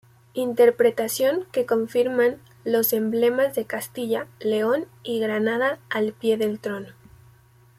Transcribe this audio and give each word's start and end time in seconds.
Interpretación 0.33 1.45
que 1.51 1.67
confirman 1.67 2.39
los 2.63 2.91
emblemas 2.91 3.53
de 3.53 3.65
Castilla, 3.65 4.25
León 4.39 4.87
y 5.03 5.19
Granada 5.19 5.77
al 5.91 6.11
pie 6.13 6.37
del 6.37 6.59
trono. 6.59 6.89